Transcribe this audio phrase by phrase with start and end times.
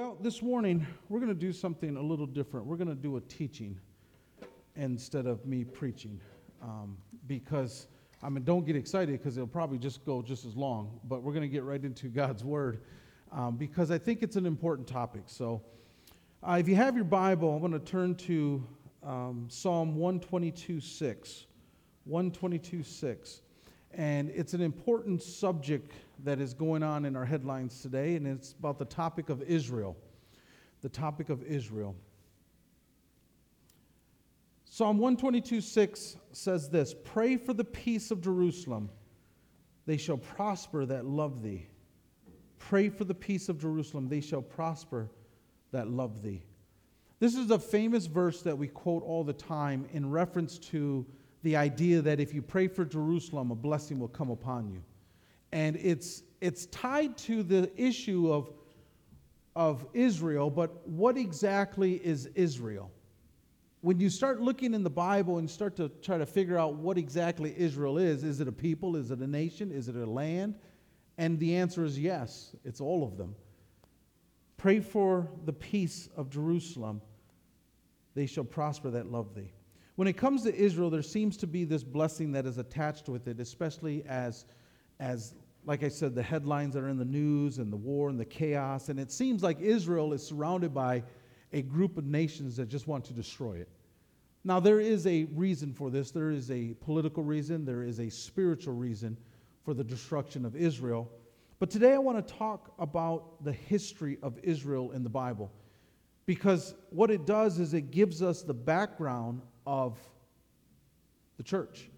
[0.00, 2.64] Well, this morning, we're going to do something a little different.
[2.64, 3.78] We're going to do a teaching
[4.74, 6.18] instead of me preaching.
[6.62, 7.86] Um, because,
[8.22, 11.34] I mean, don't get excited because it'll probably just go just as long, but we're
[11.34, 12.80] going to get right into God's Word
[13.30, 15.24] um, because I think it's an important topic.
[15.26, 15.60] So,
[16.42, 18.66] uh, if you have your Bible, I'm going to turn to
[19.02, 21.46] um, Psalm 122 6.
[22.06, 23.42] 122 6.
[23.92, 25.92] And it's an important subject
[26.24, 29.96] that is going on in our headlines today, and it's about the topic of Israel.
[30.82, 31.96] The topic of Israel.
[34.64, 38.88] Psalm 122 6 says this Pray for the peace of Jerusalem.
[39.86, 41.66] They shall prosper that love thee.
[42.58, 44.08] Pray for the peace of Jerusalem.
[44.08, 45.10] They shall prosper
[45.72, 46.44] that love thee.
[47.18, 51.04] This is a famous verse that we quote all the time in reference to
[51.42, 54.82] the idea that if you pray for Jerusalem, a blessing will come upon you.
[55.52, 58.52] And it's, it's tied to the issue of,
[59.56, 62.90] of Israel, but what exactly is Israel?
[63.80, 66.98] When you start looking in the Bible and start to try to figure out what
[66.98, 68.94] exactly Israel is, is it a people?
[68.94, 69.72] Is it a nation?
[69.72, 70.54] Is it a land?
[71.16, 73.34] And the answer is yes, it's all of them.
[74.58, 77.00] Pray for the peace of Jerusalem.
[78.14, 79.52] They shall prosper that love thee.
[80.00, 83.28] When it comes to Israel, there seems to be this blessing that is attached with
[83.28, 84.46] it, especially as,
[84.98, 85.34] as
[85.66, 88.24] like I said, the headlines that are in the news and the war and the
[88.24, 88.88] chaos.
[88.88, 91.02] And it seems like Israel is surrounded by
[91.52, 93.68] a group of nations that just want to destroy it.
[94.42, 96.10] Now, there is a reason for this.
[96.12, 99.18] There is a political reason, there is a spiritual reason
[99.66, 101.10] for the destruction of Israel.
[101.58, 105.52] But today I want to talk about the history of Israel in the Bible.
[106.24, 109.96] Because what it does is it gives us the background of
[111.36, 111.88] the church.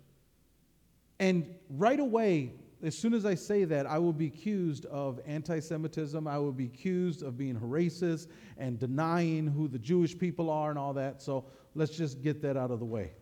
[1.18, 5.58] And right away, as soon as I say that, I will be accused of anti
[5.58, 6.26] Semitism.
[6.28, 8.26] I will be accused of being racist
[8.58, 11.22] and denying who the Jewish people are and all that.
[11.22, 13.12] So let's just get that out of the way.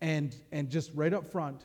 [0.00, 1.64] And, and just right up front,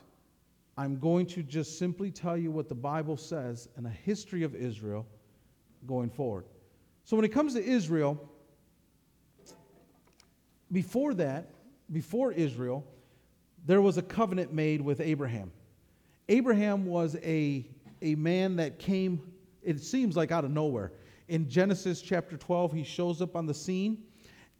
[0.76, 4.56] I'm going to just simply tell you what the Bible says and a history of
[4.56, 5.06] Israel
[5.86, 6.46] going forward.
[7.04, 8.28] So when it comes to Israel,
[10.72, 11.53] before that,
[11.92, 12.84] before Israel,
[13.66, 15.52] there was a covenant made with Abraham.
[16.28, 17.66] Abraham was a,
[18.02, 19.20] a man that came,
[19.62, 20.92] it seems like out of nowhere.
[21.28, 24.02] In Genesis chapter 12, he shows up on the scene,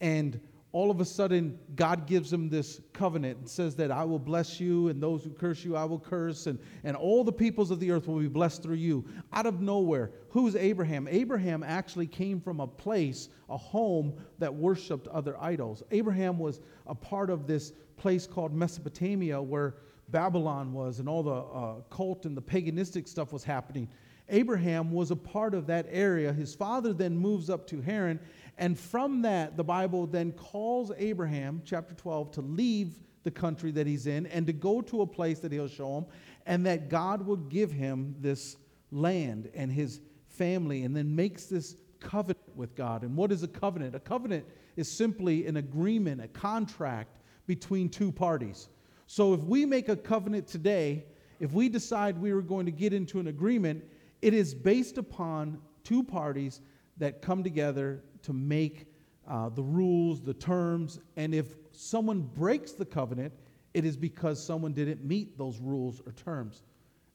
[0.00, 0.40] and
[0.74, 4.58] all of a sudden, God gives him this covenant and says that I will bless
[4.58, 7.78] you, and those who curse you, I will curse, and, and all the peoples of
[7.78, 9.04] the earth will be blessed through you.
[9.32, 11.06] Out of nowhere, who's Abraham?
[11.08, 15.84] Abraham actually came from a place, a home that worshiped other idols.
[15.92, 19.76] Abraham was a part of this place called Mesopotamia where
[20.08, 23.88] Babylon was, and all the uh, cult and the paganistic stuff was happening.
[24.28, 26.32] Abraham was a part of that area.
[26.32, 28.20] His father then moves up to Haran
[28.56, 33.86] and from that, the Bible then calls Abraham, chapter 12, to leave the country that
[33.86, 36.06] he's in and to go to a place that he'll show him,
[36.46, 38.56] and that God will give him this
[38.92, 43.02] land and his family, and then makes this covenant with God.
[43.02, 43.94] And what is a covenant?
[43.94, 44.44] A covenant
[44.76, 48.68] is simply an agreement, a contract between two parties.
[49.06, 51.06] So if we make a covenant today,
[51.40, 53.84] if we decide we are going to get into an agreement,
[54.24, 56.62] it is based upon two parties
[56.96, 58.86] that come together to make
[59.28, 63.34] uh, the rules, the terms, and if someone breaks the covenant,
[63.74, 66.62] it is because someone didn't meet those rules or terms.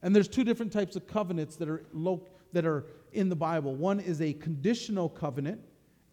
[0.03, 3.73] And there's two different types of covenants that are, lo- that are in the Bible.
[3.73, 5.61] One is a conditional covenant,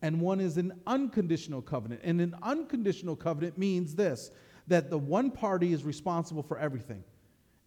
[0.01, 2.01] and one is an unconditional covenant.
[2.05, 4.31] And an unconditional covenant means this
[4.67, 7.05] that the one party is responsible for everything.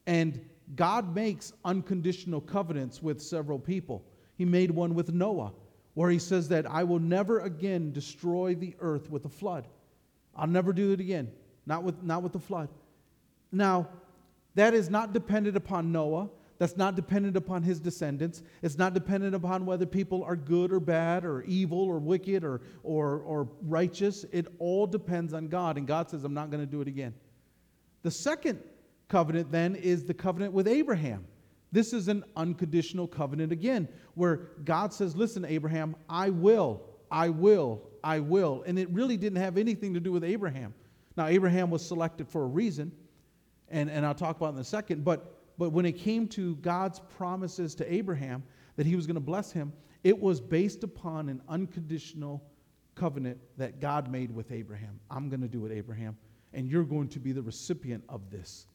[0.07, 4.03] And God makes unconditional covenants with several people.
[4.37, 5.51] He made one with Noah
[5.99, 9.67] where he says that I will never again destroy the earth with a flood.
[10.35, 11.29] I'll never do it again,
[11.65, 12.69] not with, not with the flood.
[13.51, 13.89] Now,
[14.55, 16.29] that is not dependent upon Noah.
[16.57, 18.43] That's not dependent upon his descendants.
[18.61, 22.61] It's not dependent upon whether people are good or bad or evil or wicked or,
[22.83, 24.25] or, or righteous.
[24.31, 25.77] It all depends on God.
[25.77, 27.13] And God says, I'm not going to do it again.
[28.03, 28.61] The second
[29.09, 31.25] covenant then is the covenant with Abraham.
[31.71, 37.81] This is an unconditional covenant again, where God says, Listen, Abraham, I will, I will,
[38.03, 38.63] I will.
[38.65, 40.73] And it really didn't have anything to do with Abraham.
[41.17, 42.91] Now, Abraham was selected for a reason,
[43.67, 47.01] and, and I'll talk about in a second, but, but when it came to God's
[47.17, 48.43] promises to Abraham
[48.77, 49.73] that he was going to bless him,
[50.03, 52.43] it was based upon an unconditional
[52.95, 54.99] covenant that God made with Abraham.
[55.11, 56.17] I'm going to do it, Abraham,
[56.53, 58.67] and you're going to be the recipient of this.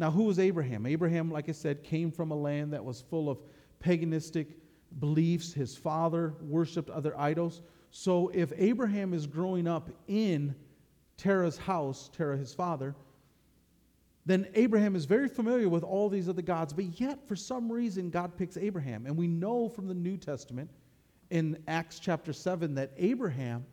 [0.00, 0.86] Now, who was Abraham?
[0.86, 3.38] Abraham, like I said, came from a land that was full of
[3.84, 4.54] paganistic
[4.98, 5.52] beliefs.
[5.52, 7.60] His father worshiped other idols.
[7.90, 10.54] So if Abraham is growing up in
[11.18, 12.94] Terah's house, Terah, his father,
[14.24, 18.08] then Abraham is very familiar with all these other gods, but yet for some reason
[18.08, 19.04] God picks Abraham.
[19.04, 20.70] And we know from the New Testament
[21.28, 23.66] in Acts chapter 7 that Abraham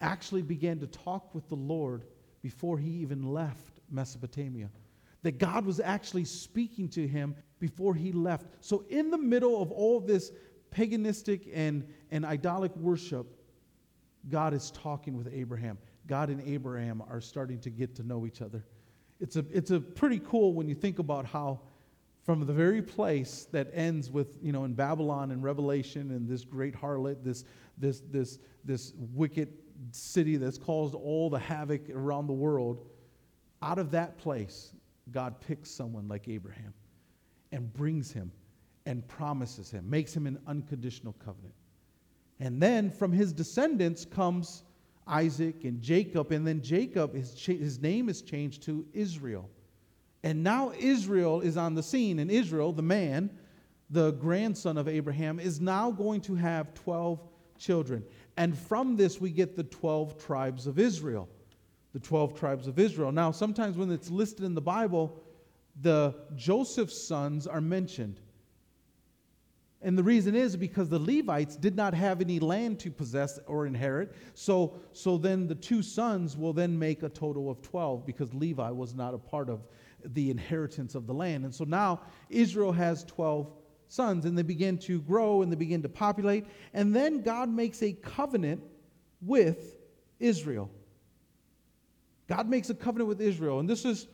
[0.00, 2.02] actually began to talk with the Lord
[2.42, 4.68] before he even left Mesopotamia.
[5.22, 8.46] That God was actually speaking to him before he left.
[8.60, 10.32] So, in the middle of all this
[10.74, 13.26] paganistic and, and idolic worship,
[14.28, 15.78] God is talking with Abraham.
[16.06, 18.64] God and Abraham are starting to get to know each other.
[19.20, 21.60] It's a, it's a pretty cool when you think about how
[22.24, 26.44] from the very place that ends with, you know, in Babylon and Revelation and this
[26.44, 27.44] great harlot, this,
[27.78, 29.52] this, this, this wicked
[29.90, 32.86] city that's caused all the havoc around the world,
[33.60, 34.72] out of that place,
[35.12, 36.74] God picks someone like Abraham
[37.52, 38.32] and brings him
[38.86, 41.54] and promises him, makes him an unconditional covenant.
[42.40, 44.64] And then from his descendants comes
[45.06, 49.48] Isaac and Jacob, and then Jacob, his, his name is changed to Israel.
[50.24, 53.30] And now Israel is on the scene, and Israel, the man,
[53.90, 57.20] the grandson of Abraham, is now going to have 12
[57.58, 58.04] children.
[58.36, 61.28] And from this, we get the 12 tribes of Israel.
[61.92, 63.12] The 12 tribes of Israel.
[63.12, 65.22] Now, sometimes when it's listed in the Bible,
[65.80, 68.20] the Joseph's sons are mentioned.
[69.84, 73.66] And the reason is because the Levites did not have any land to possess or
[73.66, 74.14] inherit.
[74.34, 78.70] So, so then the two sons will then make a total of 12 because Levi
[78.70, 79.66] was not a part of
[80.04, 81.44] the inheritance of the land.
[81.44, 83.50] And so now Israel has 12
[83.88, 86.46] sons and they begin to grow and they begin to populate.
[86.74, 88.62] And then God makes a covenant
[89.20, 89.78] with
[90.20, 90.70] Israel.
[92.28, 93.60] God makes a covenant with Israel.
[93.60, 94.06] And this is,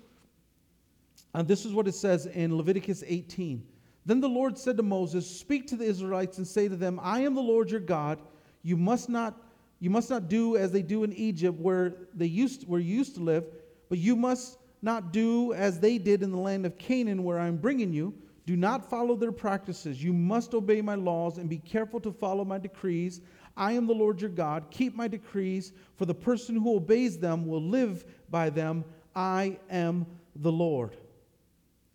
[1.35, 3.65] and this is what it says in Leviticus 18.
[4.07, 7.21] Then the Lord said to Moses, Speak to the Israelites and say to them, I
[7.21, 8.19] am the Lord your God.
[8.63, 9.41] You must not,
[9.81, 13.15] you must not do as they do in Egypt, where they used where you used
[13.17, 13.45] to live,
[13.89, 17.49] but you must not do as they did in the land of Canaan, where I
[17.49, 18.15] am bringing you.
[18.47, 20.03] Do not follow their practices.
[20.03, 23.21] You must obey my laws and be careful to follow my decrees.
[23.59, 24.67] I am the Lord your God.
[24.71, 28.85] Keep my decrees, for the person who obeys them will live by them.
[29.17, 30.07] I am
[30.37, 30.97] the Lord.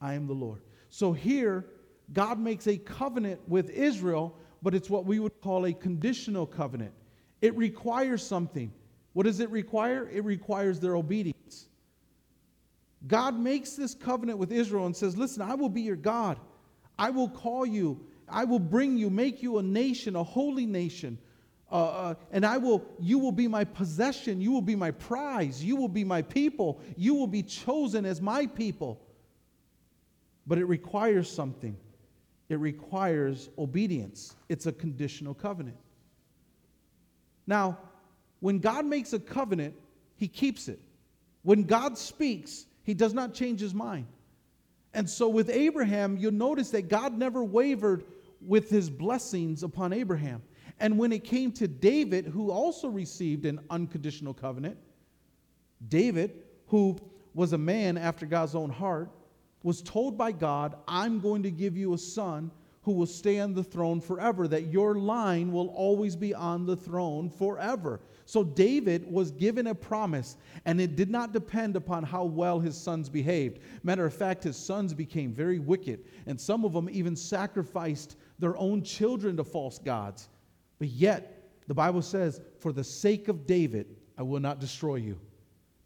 [0.01, 0.61] I am the Lord.
[0.89, 1.65] So here,
[2.11, 6.91] God makes a covenant with Israel, but it's what we would call a conditional covenant.
[7.41, 8.71] It requires something.
[9.13, 10.09] What does it require?
[10.09, 11.67] It requires their obedience.
[13.07, 16.39] God makes this covenant with Israel and says, Listen, I will be your God.
[16.99, 18.05] I will call you.
[18.29, 21.17] I will bring you, make you a nation, a holy nation.
[21.73, 24.39] Uh, uh, and I will, you will be my possession.
[24.39, 25.63] You will be my prize.
[25.63, 26.79] You will be my people.
[26.95, 29.01] You will be chosen as my people.
[30.47, 31.75] But it requires something
[32.53, 34.35] it requires obedience.
[34.47, 35.77] It's a conditional covenant.
[37.47, 37.79] Now,
[38.39, 39.73] when God makes a covenant,
[40.15, 40.79] he keeps it.
[41.41, 44.05] When God speaks, he does not change his mind.
[44.93, 48.03] And so with Abraham, you'll notice that God never wavered
[48.39, 50.43] with his blessings upon Abraham.
[50.83, 54.77] And when it came to David, who also received an unconditional covenant,
[55.87, 56.97] David, who
[57.33, 59.09] was a man after God's own heart,
[59.63, 62.51] was told by God, I'm going to give you a son
[62.81, 66.75] who will stay on the throne forever, that your line will always be on the
[66.75, 68.01] throne forever.
[68.25, 70.35] So David was given a promise,
[70.65, 73.59] and it did not depend upon how well his sons behaved.
[73.83, 78.57] Matter of fact, his sons became very wicked, and some of them even sacrificed their
[78.57, 80.27] own children to false gods.
[80.83, 85.17] But yet, the Bible says, For the sake of David, I will not destroy you.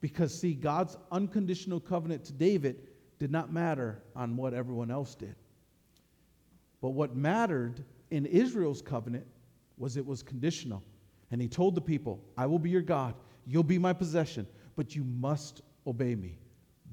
[0.01, 2.87] Because, see, God's unconditional covenant to David
[3.19, 5.35] did not matter on what everyone else did.
[6.81, 9.27] But what mattered in Israel's covenant
[9.77, 10.81] was it was conditional.
[11.29, 13.13] And he told the people, I will be your God,
[13.45, 16.39] you'll be my possession, but you must obey me.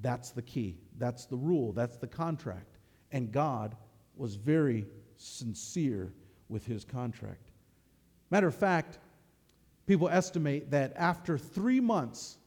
[0.03, 0.77] That's the key.
[0.99, 1.73] That's the rule.
[1.73, 2.77] That's the contract.
[3.13, 3.75] And God
[4.15, 4.85] was very
[5.17, 6.13] sincere
[6.51, 7.44] with his contract.
[8.31, 8.99] Matter of fact,
[9.87, 12.39] people estimate that after three months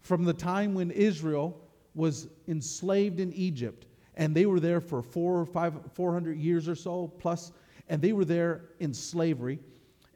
[0.00, 1.60] from the time when Israel
[1.94, 6.74] was enslaved in Egypt, and they were there for four or five, 400 years or
[6.74, 7.52] so plus,
[7.88, 9.58] and they were there in slavery.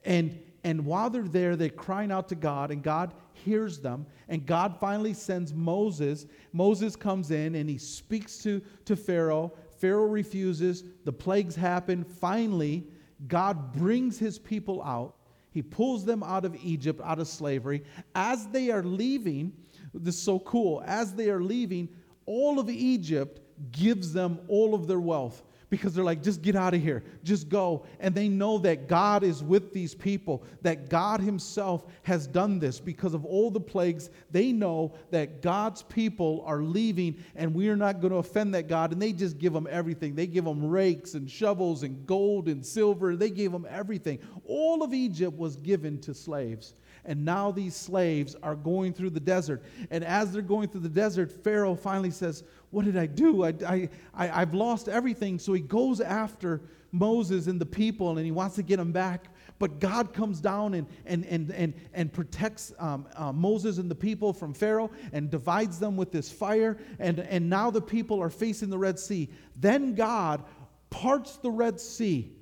[0.05, 4.07] And, and while they're there, they're crying out to God, and God hears them.
[4.29, 6.27] And God finally sends Moses.
[6.53, 9.53] Moses comes in and he speaks to, to Pharaoh.
[9.79, 10.85] Pharaoh refuses.
[11.05, 12.05] The plagues happen.
[12.05, 12.85] Finally,
[13.29, 15.17] God brings his people out.
[15.51, 17.85] He pulls them out of Egypt, out of slavery.
[18.15, 19.53] As they are leaving,
[19.93, 20.83] this is so cool.
[20.87, 21.89] As they are leaving,
[22.25, 26.75] all of Egypt gives them all of their wealth because they're like, just get out
[26.75, 27.87] of here, just go.
[27.99, 32.79] And they know that God is with these people, that God Himself has done this
[32.79, 34.11] because of all the plagues.
[34.31, 38.69] They know that God's people are leaving and we are not going to offend that
[38.69, 38.93] God.
[38.93, 40.15] And they just give them everything.
[40.15, 43.17] They give them rakes and shovels and gold and silver.
[43.17, 44.19] They gave them everything.
[44.45, 46.75] All of Egypt was given to slaves.
[47.05, 49.63] And now these slaves are going through the desert.
[49.91, 53.45] And as they're going through the desert, Pharaoh finally says, What did I do?
[53.45, 55.39] I, I, I, have lost everything.
[55.39, 56.61] So he goes after
[56.93, 59.27] Moses and the people and he wants to get them back.
[59.59, 63.95] But God comes down and, and, and, and, and protects um, uh, Moses and the
[63.95, 66.79] people from Pharaoh and divides them with this fire.
[66.99, 69.29] And, and now the people are facing the Red Sea.
[69.57, 70.45] Then God
[70.91, 72.33] parts the Red Sea,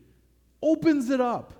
[0.62, 1.59] opens it up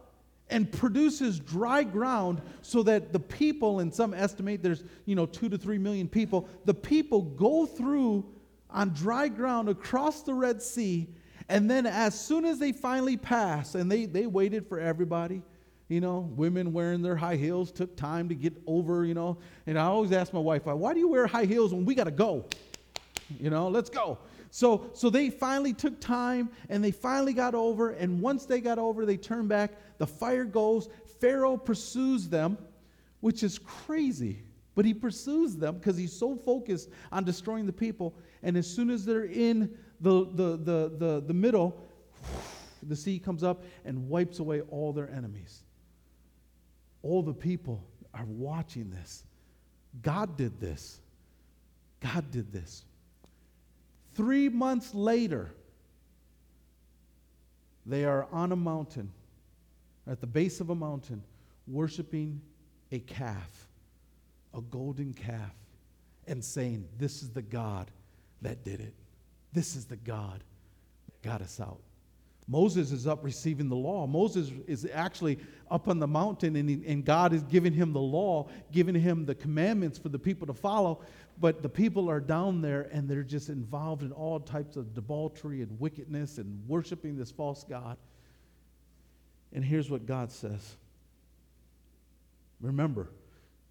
[0.50, 5.48] and produces dry ground so that the people, and some estimate there's, you know, two
[5.48, 8.24] to three million people, the people go through
[8.68, 11.08] on dry ground across the Red Sea.
[11.48, 15.42] And then as soon as they finally pass, and they, they waited for everybody,
[15.88, 19.38] you know, women wearing their high heels took time to get over, you know.
[19.66, 22.04] And I always ask my wife, why do you wear high heels when we got
[22.04, 22.44] to go?
[23.40, 24.18] You know, let's go.
[24.50, 27.90] So, so they finally took time and they finally got over.
[27.90, 29.72] And once they got over, they turned back.
[29.98, 30.88] The fire goes.
[31.20, 32.58] Pharaoh pursues them,
[33.20, 34.42] which is crazy.
[34.74, 38.14] But he pursues them because he's so focused on destroying the people.
[38.42, 41.86] And as soon as they're in the, the, the, the, the middle,
[42.82, 45.62] the sea comes up and wipes away all their enemies.
[47.02, 49.24] All the people are watching this.
[50.02, 51.00] God did this.
[52.00, 52.84] God did this.
[54.14, 55.52] Three months later,
[57.86, 59.10] they are on a mountain,
[60.06, 61.22] at the base of a mountain,
[61.66, 62.40] worshiping
[62.92, 63.68] a calf,
[64.54, 65.54] a golden calf,
[66.26, 67.90] and saying, This is the God
[68.42, 68.94] that did it.
[69.52, 70.42] This is the God
[71.06, 71.80] that got us out.
[72.50, 74.08] Moses is up receiving the law.
[74.08, 75.38] Moses is actually
[75.70, 79.36] up on the mountain, and, and God is giving him the law, giving him the
[79.36, 81.00] commandments for the people to follow.
[81.40, 85.62] But the people are down there, and they're just involved in all types of debauchery
[85.62, 87.96] and wickedness and worshiping this false God.
[89.52, 90.76] And here's what God says
[92.60, 93.10] Remember,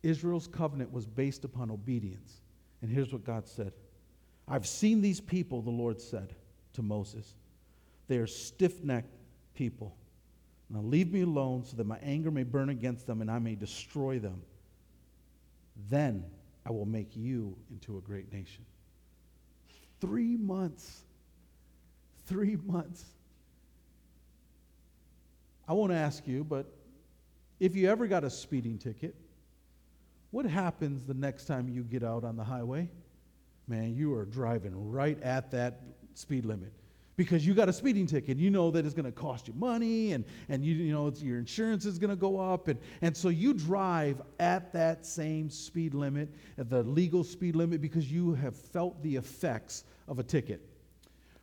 [0.01, 2.41] Israel's covenant was based upon obedience.
[2.81, 3.71] And here's what God said
[4.47, 6.33] I've seen these people, the Lord said
[6.73, 7.35] to Moses.
[8.07, 9.15] They are stiff necked
[9.53, 9.95] people.
[10.71, 13.53] Now leave me alone so that my anger may burn against them and I may
[13.53, 14.41] destroy them.
[15.89, 16.25] Then
[16.69, 18.63] I will make you into a great nation.
[19.99, 21.01] Three months.
[22.27, 23.03] Three months.
[25.67, 26.71] I won't ask you, but
[27.59, 29.15] if you ever got a speeding ticket,
[30.29, 32.87] what happens the next time you get out on the highway?
[33.67, 35.81] Man, you are driving right at that
[36.13, 36.71] speed limit
[37.19, 38.37] because you got a speeding ticket.
[38.37, 41.37] You know that it's going to cost you money and, and you, you know your
[41.37, 42.69] insurance is going to go up.
[42.69, 47.81] And, and so you drive at that same speed limit, at the legal speed limit,
[47.81, 50.61] because you have felt the effects of a ticket.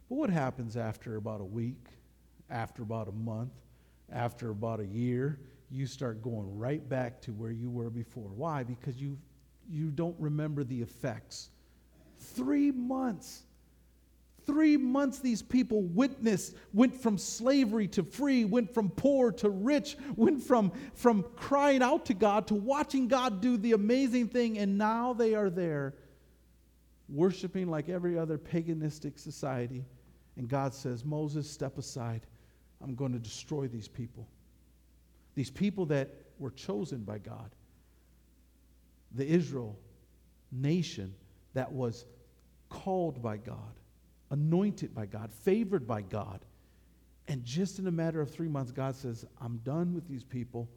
[0.08, 1.88] But what happens after about a week,
[2.48, 3.52] after about a month,
[4.10, 5.38] after about a year?
[5.70, 8.30] You start going right back to where you were before.
[8.34, 8.62] Why?
[8.62, 9.18] Because you,
[9.68, 11.50] you don't remember the effects.
[12.18, 13.42] Three months
[14.46, 19.96] three months these people witnessed, went from slavery to free, went from poor to rich,
[20.14, 24.78] went from, from crying out to God to watching God do the amazing thing, and
[24.78, 25.94] now they are there
[27.08, 29.84] worshiping like every other paganistic society.
[30.36, 32.22] And God says, Moses, step aside.
[32.82, 34.28] I'm going to destroy these people.
[35.34, 37.50] These people that were chosen by God.
[39.12, 39.78] The Israel
[40.52, 41.14] nation
[41.54, 42.04] that was
[42.68, 43.72] called by God
[44.30, 46.44] anointed by God, favored by God.
[47.28, 50.68] And just in a matter of three months, God says, I'm done with these people.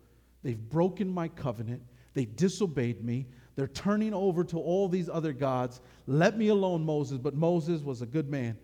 [0.44, 1.82] They've broken my covenant.
[2.14, 3.28] They disobeyed me.
[3.56, 5.82] They're turning over to all these other gods.
[6.08, 7.18] Let me alone, Moses.
[7.18, 8.58] But Moses was a good man.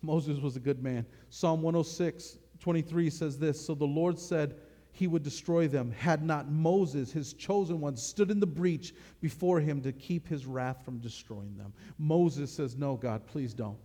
[0.00, 1.06] Moses was a good man.
[1.30, 4.56] Psalm 106, 23 says this So the Lord said,
[4.92, 9.58] he would destroy them had not Moses, his chosen one, stood in the breach before
[9.58, 11.72] him to keep his wrath from destroying them.
[11.98, 13.78] Moses says, No, God, please don't.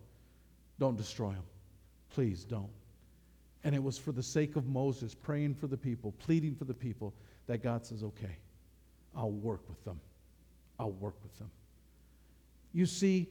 [0.80, 1.44] Don't destroy them.
[2.10, 2.70] Please don't.
[3.64, 6.74] And it was for the sake of Moses praying for the people, pleading for the
[6.74, 7.14] people,
[7.48, 8.38] that God says, okay,
[9.16, 10.00] I'll work with them.
[10.80, 11.50] I'll work with them.
[12.74, 13.28] You see,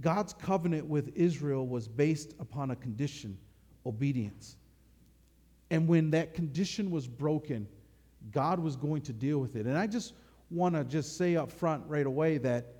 [0.00, 3.38] God's covenant with Israel was based upon a condition
[3.86, 4.56] obedience.
[5.70, 7.66] And when that condition was broken,
[8.32, 9.66] God was going to deal with it.
[9.66, 10.14] And I just
[10.50, 12.74] want to just say up front right away that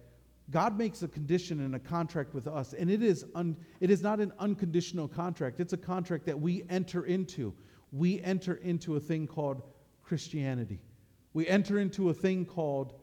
[0.51, 4.03] God makes a condition and a contract with us, and it is, un, it is
[4.03, 5.61] not an unconditional contract.
[5.61, 7.55] It's a contract that we enter into.
[7.93, 9.63] We enter into a thing called
[10.03, 10.81] Christianity.
[11.35, 12.95] We enter into a thing called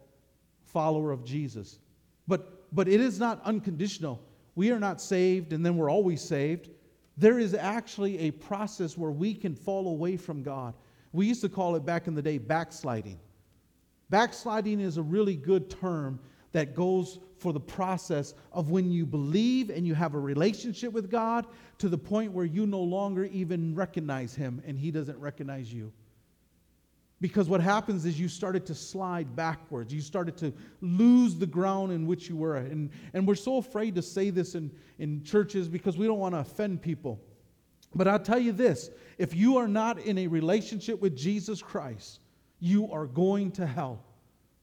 [0.66, 1.80] follower of Jesus.
[2.28, 4.22] But, but it is not unconditional.
[4.56, 6.70] We are not saved and then we're always saved.
[7.16, 10.74] There is actually a process where we can fall away from God.
[11.14, 13.20] We used to call it back in the day backsliding.
[14.10, 16.20] Backsliding is a really good term
[16.52, 21.10] that goes for the process of when you believe and you have a relationship with
[21.10, 21.46] God
[21.78, 25.92] to the point where you no longer even recognize Him and He doesn't recognize you.
[27.20, 29.92] Because what happens is you started to slide backwards.
[29.92, 32.58] You started to lose the ground in which you were.
[32.58, 36.36] And, and we're so afraid to say this in, in churches because we don't want
[36.36, 37.20] to offend people.
[37.96, 42.20] But I'll tell you this if you are not in a relationship with Jesus Christ,
[42.60, 44.04] you are going to hell.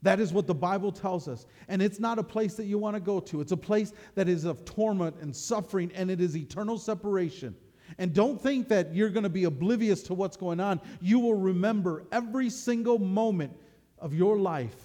[0.04, 1.46] That is what the Bible tells us.
[1.66, 4.28] And it's not a place that you want to go to, it's a place that
[4.28, 7.56] is of torment and suffering, and it is eternal separation.
[7.98, 10.80] And don't think that you're going to be oblivious to what's going on.
[11.00, 13.56] You will remember every single moment
[13.98, 14.76] of your life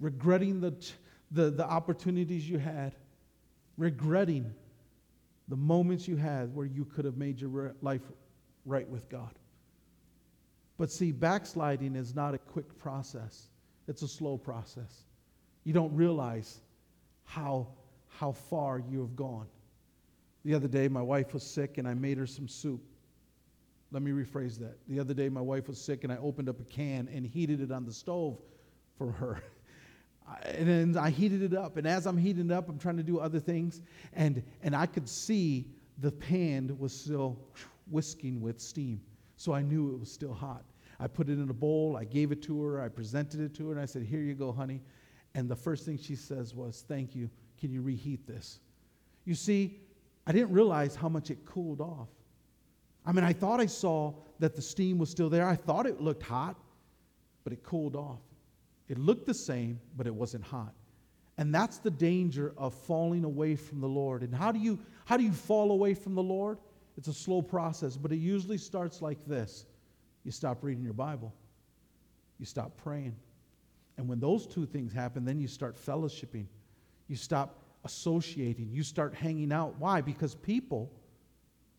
[0.00, 0.74] regretting the,
[1.30, 2.94] the, the opportunities you had,
[3.76, 4.52] regretting
[5.48, 8.02] the moments you had where you could have made your life
[8.64, 9.34] right with God.
[10.78, 13.47] But see, backsliding is not a quick process,
[13.88, 15.04] it's a slow process.
[15.64, 16.60] You don't realize
[17.24, 17.68] how,
[18.08, 19.46] how far you have gone.
[20.44, 22.80] The other day, my wife was sick and I made her some soup.
[23.90, 24.78] Let me rephrase that.
[24.88, 27.60] The other day, my wife was sick and I opened up a can and heated
[27.60, 28.38] it on the stove
[28.96, 29.42] for her.
[30.44, 31.76] and then I heated it up.
[31.76, 33.80] And as I'm heating it up, I'm trying to do other things.
[34.12, 35.66] And, and I could see
[35.98, 37.38] the pan was still
[37.90, 39.00] whisking with steam.
[39.36, 40.64] So I knew it was still hot.
[41.00, 43.68] I put it in a bowl, I gave it to her, I presented it to
[43.68, 44.80] her, and I said, Here you go, honey.
[45.34, 47.30] And the first thing she says was, Thank you.
[47.60, 48.60] Can you reheat this?
[49.24, 49.80] You see,
[50.26, 52.08] I didn't realize how much it cooled off.
[53.04, 55.46] I mean, I thought I saw that the steam was still there.
[55.46, 56.56] I thought it looked hot,
[57.44, 58.20] but it cooled off.
[58.88, 60.74] It looked the same, but it wasn't hot.
[61.36, 64.22] And that's the danger of falling away from the Lord.
[64.22, 66.58] And how do you how do you fall away from the Lord?
[66.96, 69.64] It's a slow process, but it usually starts like this.
[70.28, 71.32] You stop reading your Bible.
[72.38, 73.16] You stop praying.
[73.96, 76.44] And when those two things happen, then you start fellowshipping.
[77.06, 79.76] You stop associating, you start hanging out.
[79.78, 80.02] Why?
[80.02, 80.92] Because people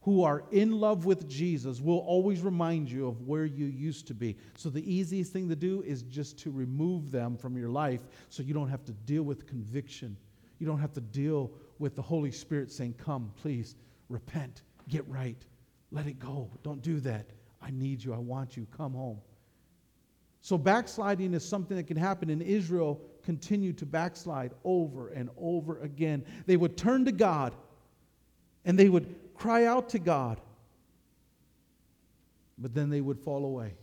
[0.01, 4.15] who are in love with Jesus will always remind you of where you used to
[4.15, 4.35] be.
[4.55, 8.41] So the easiest thing to do is just to remove them from your life so
[8.41, 10.17] you don't have to deal with conviction.
[10.57, 13.75] You don't have to deal with the Holy Spirit saying, Come, please,
[14.09, 15.37] repent, get right,
[15.91, 16.49] let it go.
[16.63, 17.29] Don't do that.
[17.61, 19.19] I need you, I want you, come home.
[20.41, 25.79] So backsliding is something that can happen in Israel continued to backslide over and over
[25.81, 26.23] again.
[26.45, 27.53] They would turn to God
[28.65, 30.39] and they would cry out to God,
[32.57, 33.73] but then they would fall away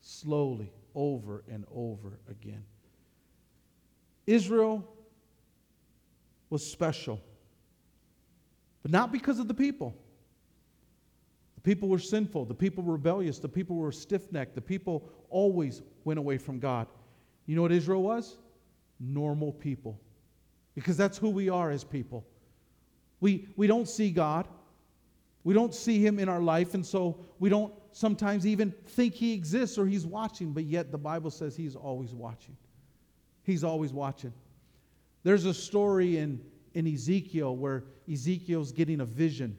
[0.00, 2.64] slowly over and over again.
[4.26, 4.88] Israel
[6.48, 7.20] was special,
[8.82, 9.96] but not because of the people.
[11.66, 15.82] People were sinful, the people were rebellious, the people were stiff necked, the people always
[16.04, 16.86] went away from God.
[17.44, 18.38] You know what Israel was?
[18.98, 20.00] normal people.
[20.74, 22.26] Because that's who we are as people.
[23.20, 24.46] We, we don't see God.
[25.44, 29.32] We don't see Him in our life, and so we don't sometimes even think He
[29.32, 32.56] exists or He's watching, but yet the Bible says He's always watching.
[33.42, 34.32] He's always watching.
[35.22, 36.40] There's a story in,
[36.74, 39.56] in Ezekiel where Ezekiel's getting a vision,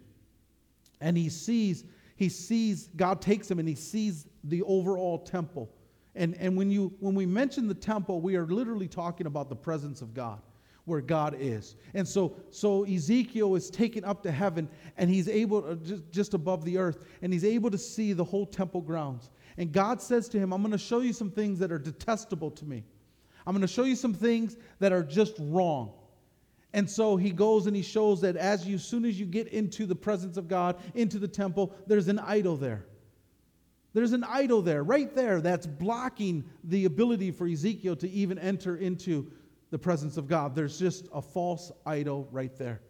[1.02, 1.84] and he sees,
[2.18, 5.70] he sees, God takes him and he sees the overall temple.
[6.16, 9.56] And, and when, you, when we mention the temple, we are literally talking about the
[9.56, 10.42] presence of God,
[10.86, 11.76] where God is.
[11.94, 16.34] And so, so Ezekiel is taken up to heaven, and he's able, to, just, just
[16.34, 19.30] above the earth, and he's able to see the whole temple grounds.
[19.58, 22.50] And God says to him, I'm going to show you some things that are detestable
[22.50, 22.84] to me.
[23.46, 25.94] I'm going to show you some things that are just wrong.
[26.74, 29.86] And so he goes and he shows that as you, soon as you get into
[29.86, 32.86] the presence of God, into the temple, there's an idol there.
[33.94, 38.76] There's an idol there, right there, that's blocking the ability for Ezekiel to even enter
[38.76, 39.32] into
[39.72, 40.56] the presence of God.
[40.56, 42.82] There's just a false idol right there.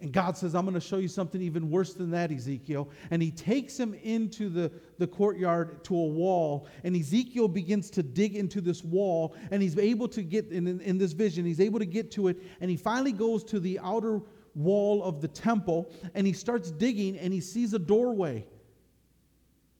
[0.00, 2.88] And God says, I'm going to show you something even worse than that, Ezekiel.
[3.10, 6.66] And he takes him into the, the courtyard to a wall.
[6.84, 9.36] And Ezekiel begins to dig into this wall.
[9.50, 12.28] And he's able to get, in, in, in this vision, he's able to get to
[12.28, 12.38] it.
[12.62, 14.22] And he finally goes to the outer
[14.54, 15.92] wall of the temple.
[16.14, 18.46] And he starts digging and he sees a doorway.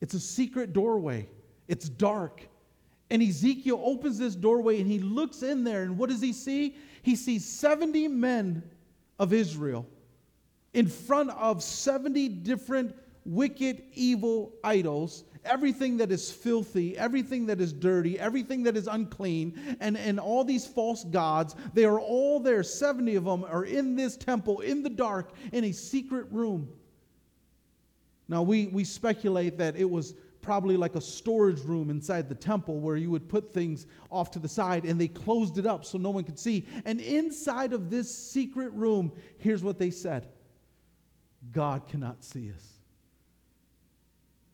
[0.03, 1.29] It's a secret doorway.
[1.67, 2.47] It's dark.
[3.09, 6.77] And Ezekiel opens this doorway and he looks in there, and what does he see?
[7.03, 8.63] He sees 70 men
[9.19, 9.87] of Israel
[10.75, 17.73] in front of 70 different wicked, evil idols, everything that is filthy, everything that is
[17.73, 22.63] dirty, everything that is unclean, and, and all these false gods, they are all there.
[22.63, 26.69] 70 of them are in this temple in the dark in a secret room.
[28.29, 32.79] Now, we, we speculate that it was probably like a storage room inside the temple
[32.79, 35.99] where you would put things off to the side and they closed it up so
[35.99, 36.67] no one could see.
[36.85, 40.29] And inside of this secret room, here's what they said
[41.53, 42.67] God cannot see us.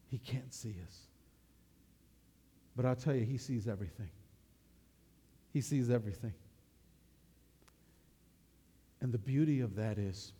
[0.09, 1.01] He can't see us.
[2.77, 4.11] But I'll tell you, He sees everything.
[5.53, 6.35] He sees everything.
[9.01, 10.33] And the beauty of that is,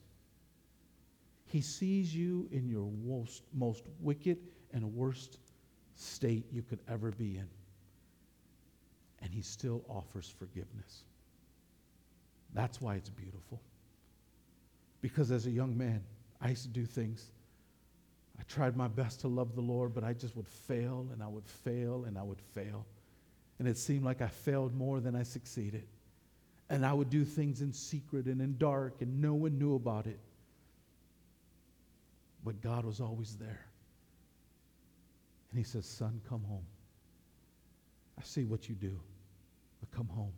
[1.47, 4.39] He sees you in your most, most wicked
[4.73, 5.39] and worst
[5.95, 7.49] state you could ever be in.
[9.23, 11.05] And He still offers forgiveness.
[12.55, 13.61] That's why it's beautiful.
[15.01, 16.03] Because as a young man,
[16.41, 17.31] I used to do things
[18.39, 21.27] I tried my best to love the Lord, but I just would fail and I
[21.27, 22.87] would fail and I would fail.
[23.59, 25.87] And it seemed like I failed more than I succeeded.
[26.69, 30.07] And I would do things in secret and in dark, and no one knew about
[30.07, 30.19] it.
[32.45, 33.67] But God was always there.
[35.51, 36.67] And He says, Son, come home.
[38.19, 38.99] I see what you do,
[39.81, 40.33] but come home.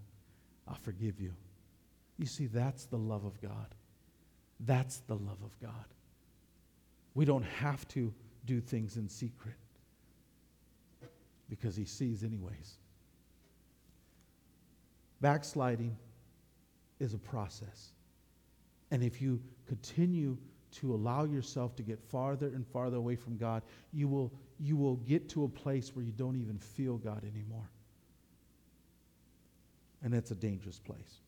[0.68, 1.32] I'll forgive you.
[2.18, 3.74] You see, that's the love of God.
[4.60, 5.84] That's the love of God.
[7.14, 8.12] We don't have to
[8.44, 9.54] do things in secret
[11.48, 12.78] because he sees, anyways.
[15.20, 15.96] Backsliding
[17.00, 17.92] is a process.
[18.90, 20.36] And if you continue
[20.70, 24.96] to allow yourself to get farther and farther away from God, you will, you will
[24.96, 27.68] get to a place where you don't even feel God anymore.
[30.02, 31.20] And that's a dangerous place.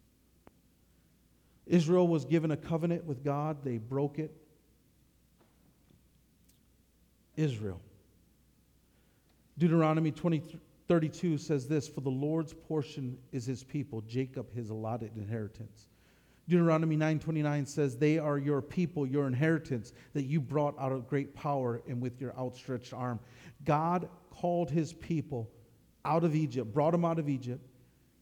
[1.70, 4.36] Israel was given a covenant with God, they broke it.
[7.36, 7.80] Israel.
[9.56, 10.42] Deuteronomy 20,
[10.88, 15.86] 32 says this For the Lord's portion is his people, Jacob his allotted inheritance.
[16.48, 21.32] Deuteronomy 9:29 says, "They are your people, your inheritance that you brought out of great
[21.34, 23.20] power and with your outstretched arm."
[23.64, 25.48] God called his people
[26.04, 27.64] out of Egypt, brought them out of Egypt.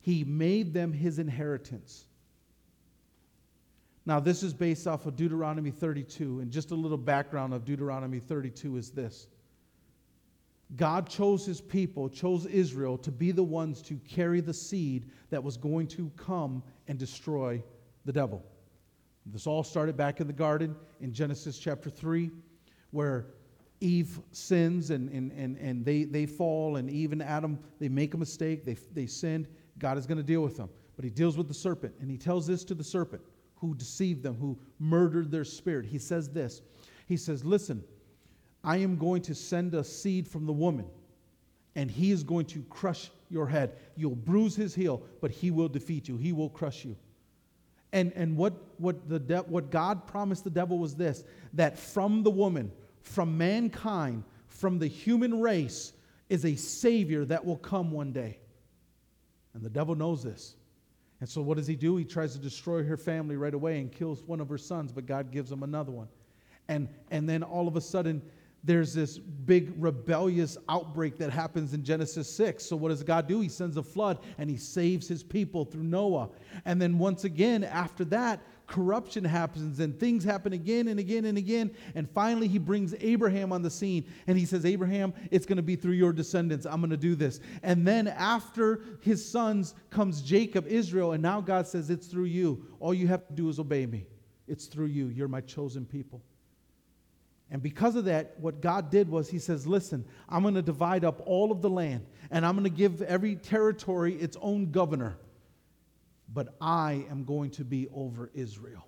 [0.00, 2.08] He made them his inheritance.
[4.09, 8.21] Now, this is based off of Deuteronomy 32, and just a little background of Deuteronomy
[8.21, 9.27] 32 is this
[10.77, 15.44] God chose his people, chose Israel to be the ones to carry the seed that
[15.44, 17.62] was going to come and destroy
[18.07, 18.42] the devil.
[19.27, 22.31] This all started back in the garden in Genesis chapter 3,
[22.92, 23.27] where
[23.83, 28.14] Eve sins and, and, and, and they, they fall, and Eve and Adam, they make
[28.14, 29.49] a mistake, they, they sinned.
[29.79, 30.71] God is going to deal with them.
[30.97, 33.21] But he deals with the serpent, and he tells this to the serpent
[33.61, 35.87] who deceived them, who murdered their spirit.
[35.87, 36.62] He says this
[37.07, 37.83] He says, Listen,
[38.64, 40.87] I am going to send a seed from the woman,
[41.75, 43.77] and he is going to crush your head.
[43.97, 46.97] You'll bruise his heel, but he will defeat you, he will crush you.
[47.92, 52.23] And, and what, what, the de- what God promised the devil was this that from
[52.23, 55.94] the woman, from mankind, from the human race,
[56.29, 58.38] is a Savior that will come one day.
[59.55, 60.55] And the devil knows this.
[61.20, 61.96] And so, what does he do?
[61.96, 65.07] He tries to destroy her family right away and kills one of her sons, but
[65.07, 66.09] God gives him another one.
[66.68, 68.22] And, and then all of a sudden,
[68.64, 72.64] there's this big rebellious outbreak that happens in Genesis 6.
[72.64, 73.40] So, what does God do?
[73.40, 76.29] He sends a flood and he saves his people through Noah.
[76.64, 81.38] And then, once again, after that, corruption happens and things happen again and again and
[81.38, 81.71] again.
[81.94, 85.62] And finally, he brings Abraham on the scene and he says, Abraham, it's going to
[85.62, 86.66] be through your descendants.
[86.66, 87.40] I'm going to do this.
[87.62, 92.66] And then after his sons comes Jacob, Israel, and now God says, It's through you.
[92.81, 94.07] All you have to do is obey me.
[94.47, 95.09] It's through you.
[95.09, 96.23] You're my chosen people.
[97.50, 101.04] And because of that, what God did was He says, Listen, I'm going to divide
[101.04, 105.18] up all of the land, and I'm going to give every territory its own governor
[106.32, 108.87] but I am going to be over Israel.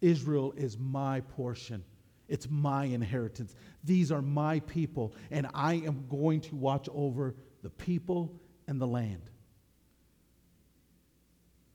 [0.00, 1.84] Israel is my portion.
[2.28, 3.54] It's my inheritance.
[3.84, 8.86] These are my people, and I am going to watch over the people and the
[8.86, 9.22] land.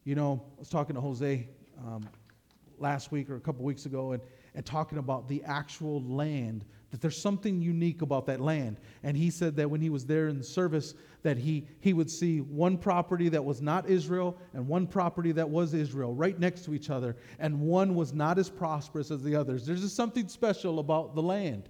[0.03, 1.47] You know, I was talking to Jose
[1.79, 2.07] um,
[2.79, 4.23] last week or a couple weeks ago, and,
[4.55, 6.65] and talking about the actual land
[6.95, 8.79] that there's something unique about that land.
[9.03, 12.39] And he said that when he was there in service, that he, he would see
[12.39, 16.73] one property that was not Israel and one property that was Israel right next to
[16.73, 19.65] each other, and one was not as prosperous as the others.
[19.65, 21.67] There's just something special about the land.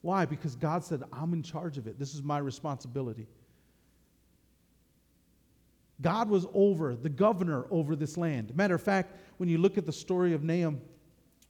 [0.00, 0.24] Why?
[0.24, 1.96] Because God said, I'm in charge of it.
[1.96, 3.28] This is my responsibility.
[6.00, 8.54] God was over, the governor over this land.
[8.56, 10.80] Matter of fact, when you look at the story of Nahum,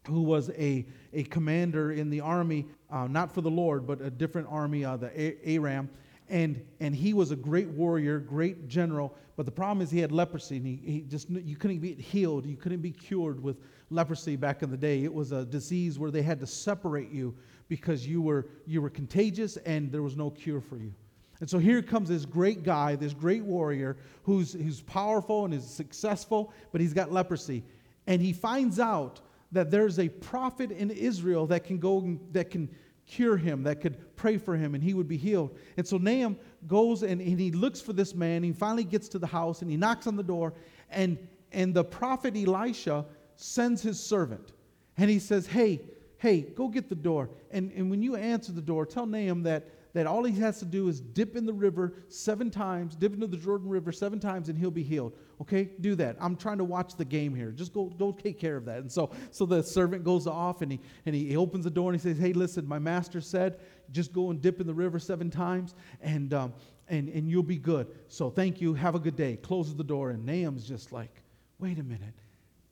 [0.07, 4.11] who was a, a commander in the army, uh, not for the Lord, but a
[4.11, 5.89] different army, uh, the Aram,
[6.29, 10.13] and, and he was a great warrior, great general, but the problem is he had
[10.13, 13.59] leprosy, and he, he just, you couldn't be healed, you couldn't be cured with
[13.91, 15.05] leprosy back in the day.
[15.05, 17.35] It was a disease where they had to separate you
[17.69, 20.93] because you were, you were contagious and there was no cure for you.
[21.41, 25.67] And so here comes this great guy, this great warrior who's, who's powerful and is
[25.69, 27.63] successful, but he's got leprosy.
[28.07, 29.21] And he finds out
[29.53, 32.69] that there's a prophet in Israel that can go that can
[33.07, 35.57] cure him, that could pray for him, and he would be healed.
[35.77, 38.43] And so Nahum goes and, and he looks for this man.
[38.43, 40.55] He finally gets to the house and he knocks on the door,
[40.91, 41.19] and
[41.53, 43.05] and the prophet Elisha
[43.37, 44.53] sends his servant.
[44.97, 45.81] And he says, Hey,
[46.19, 47.31] hey, go get the door.
[47.51, 50.67] And, and when you answer the door, tell Nahum that that all he has to
[50.67, 54.51] do is dip in the river seven times, dip into the Jordan River seven times,
[54.51, 55.15] and he'll be healed.
[55.41, 56.19] Okay, do that.
[56.21, 57.51] I'm trying to watch the game here.
[57.51, 58.81] Just go, go take care of that.
[58.81, 61.99] And so, so the servant goes off and he and he opens the door and
[61.99, 63.59] he says, "Hey, listen, my master said,
[63.91, 66.53] just go and dip in the river seven times, and um,
[66.89, 67.87] and and you'll be good.
[68.09, 68.75] So thank you.
[68.75, 71.23] Have a good day." Closes the door, and Nahum's just like,
[71.59, 72.21] "Wait a minute."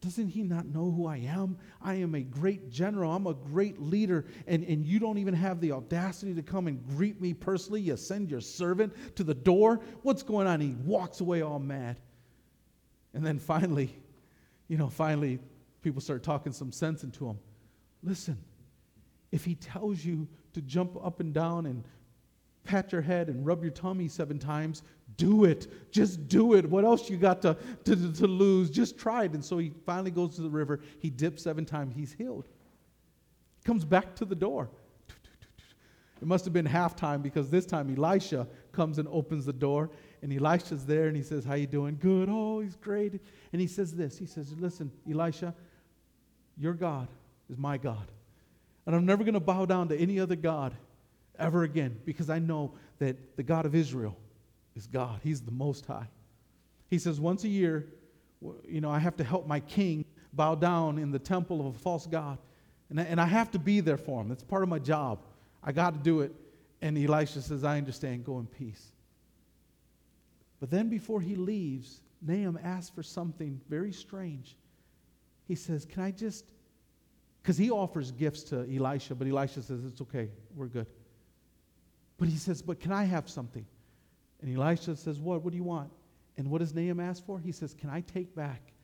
[0.05, 1.57] Doesn't he not know who I am?
[1.81, 3.11] I am a great general.
[3.11, 4.27] I'm a great leader.
[4.47, 7.81] And, and you don't even have the audacity to come and greet me personally.
[7.81, 9.81] You send your servant to the door.
[10.03, 10.61] What's going on?
[10.61, 11.99] He walks away all mad.
[13.15, 13.97] And then finally,
[14.69, 15.39] you know, finally,
[15.81, 17.39] people start talking some sense into him.
[18.03, 18.37] Listen,
[19.33, 21.83] if he tells you to jump up and down and
[22.65, 24.83] pat your head and rub your tummy seven times,
[25.17, 25.93] do it.
[25.93, 26.69] Just do it.
[26.69, 28.71] What else you got to, to, to lose?
[28.71, 29.33] Just try it.
[29.33, 30.81] And so he finally goes to the river.
[30.99, 31.95] He dips seven times.
[31.95, 32.49] He's healed.
[33.65, 34.69] Comes back to the door.
[36.21, 39.91] It must have been halftime because this time Elisha comes and opens the door.
[40.23, 41.99] And Elisha's there and he says, How you doing?
[42.01, 42.29] Good.
[42.31, 43.21] Oh, he's great.
[43.53, 44.19] And he says this.
[44.19, 45.55] He says, Listen, Elisha,
[46.57, 47.09] your God
[47.51, 48.07] is my God.
[48.87, 50.75] And I'm never going to bow down to any other God
[51.39, 54.17] ever again because I know that the God of Israel
[54.77, 55.21] is God.
[55.23, 56.09] He's the Most High.
[56.89, 57.87] He says, once a year,
[58.69, 61.79] you know, I have to help my king bow down in the temple of a
[61.79, 62.39] false God.
[62.91, 64.29] And I, and I have to be there for him.
[64.29, 65.21] That's part of my job.
[65.63, 66.33] I got to do it.
[66.83, 68.25] And Elisha says, I understand.
[68.25, 68.93] Go in peace.
[70.61, 74.57] But then before he leaves, Nahum asks for something very strange.
[75.47, 76.53] He says, Can I just,
[77.43, 80.29] because he offers gifts to Elisha, but Elisha says, It's okay.
[80.55, 80.87] We're good.
[82.19, 83.67] But he says, But can I have something?
[84.45, 85.43] And Elisha says, What?
[85.43, 85.91] What do you want?
[86.37, 87.41] And what does Nahum ask for?
[87.41, 88.75] He says, Can I take back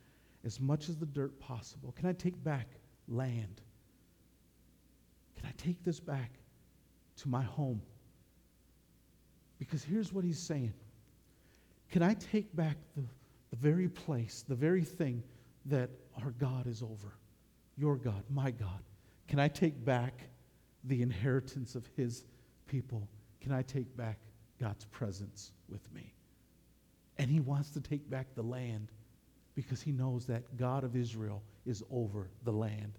[0.42, 1.92] as much as the dirt possible?
[1.92, 2.66] Can I take back
[3.06, 3.60] land?
[5.36, 6.30] Can I take this back
[7.16, 7.82] to my home?
[9.58, 10.72] Because here's what he's saying
[11.90, 13.02] Can I take back the,
[13.50, 15.22] the very place, the very thing
[15.66, 15.90] that
[16.22, 17.18] our God is over?
[17.76, 18.80] Your God, my God.
[19.28, 20.22] Can I take back
[20.84, 22.24] the inheritance of his
[22.66, 23.06] people?
[23.42, 24.16] Can I take back
[24.60, 26.14] God's presence with me.
[27.18, 28.92] And he wants to take back the land
[29.54, 32.98] because he knows that God of Israel is over the land.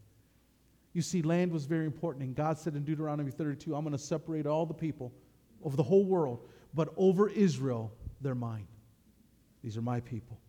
[0.93, 3.97] You see, land was very important, and God said in Deuteronomy 32, I'm going to
[3.97, 5.13] separate all the people
[5.63, 8.67] of the whole world, but over Israel, they're mine.
[9.63, 10.39] These are my people.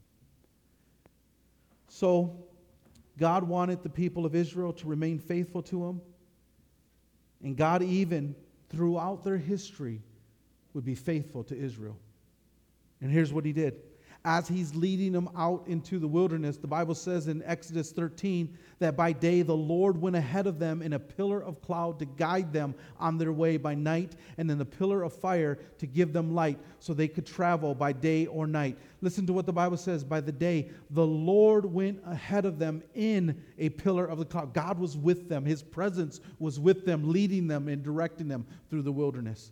[1.89, 2.45] So,
[3.19, 6.01] God wanted the people of Israel to remain faithful to him.
[7.43, 8.35] And God, even
[8.71, 10.01] throughout their history,
[10.75, 11.97] would be faithful to Israel.
[13.01, 13.75] And here's what he did.
[14.25, 18.97] As he's leading them out into the wilderness, the Bible says in Exodus 13 that
[18.97, 22.53] by day the Lord went ahead of them in a pillar of cloud to guide
[22.53, 26.37] them on their way by night, and in a pillar of fire to give them
[26.37, 28.79] light so they could travel by day or night.
[29.01, 30.05] Listen to what the Bible says.
[30.05, 34.55] By the day, the Lord went ahead of them in a pillar of the cloud.
[34.55, 38.83] God was with them, His presence was with them, leading them and directing them through
[38.83, 39.51] the wilderness.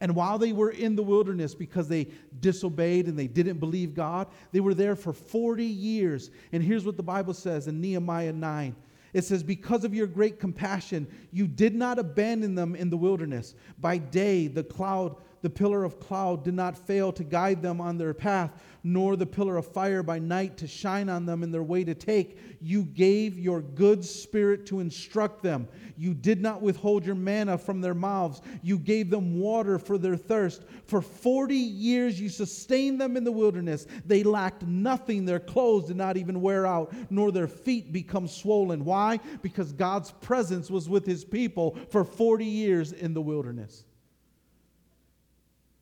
[0.00, 2.08] And while they were in the wilderness because they
[2.40, 6.30] disobeyed and they didn't believe God, they were there for 40 years.
[6.52, 8.76] And here's what the Bible says in Nehemiah 9
[9.12, 13.54] it says, Because of your great compassion, you did not abandon them in the wilderness.
[13.80, 17.98] By day, the cloud the pillar of cloud did not fail to guide them on
[17.98, 18.50] their path,
[18.82, 21.94] nor the pillar of fire by night to shine on them in their way to
[21.94, 22.38] take.
[22.60, 25.68] You gave your good spirit to instruct them.
[25.96, 28.40] You did not withhold your manna from their mouths.
[28.62, 30.62] You gave them water for their thirst.
[30.86, 33.86] For 40 years you sustained them in the wilderness.
[34.06, 35.24] They lacked nothing.
[35.24, 38.84] Their clothes did not even wear out, nor their feet become swollen.
[38.84, 39.18] Why?
[39.42, 43.84] Because God's presence was with his people for 40 years in the wilderness.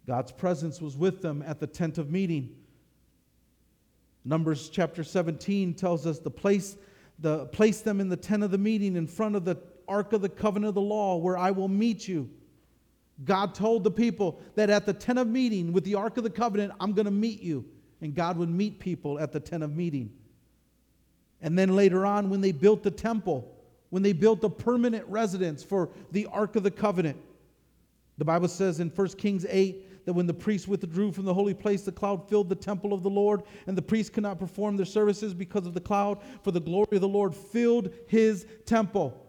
[0.07, 2.55] God's presence was with them at the tent of meeting.
[4.25, 6.77] Numbers chapter 17 tells us to place,
[7.19, 9.57] the, place them in the tent of the meeting in front of the
[9.88, 12.29] ark of the covenant of the law where I will meet you.
[13.25, 16.31] God told the people that at the tent of meeting with the ark of the
[16.31, 17.64] covenant, I'm going to meet you.
[18.01, 20.12] And God would meet people at the tent of meeting.
[21.40, 23.57] And then later on, when they built the temple,
[23.90, 27.16] when they built a permanent residence for the ark of the covenant,
[28.19, 31.53] the Bible says in 1 Kings 8 that when the priests withdrew from the holy
[31.53, 34.77] place, the cloud filled the temple of the Lord, and the priests could not perform
[34.77, 39.23] their services because of the cloud, for the glory of the Lord filled his temple.